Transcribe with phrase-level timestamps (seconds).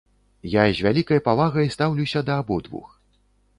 [0.53, 2.87] Я з вялікай павагай стаўлюся да абодвух.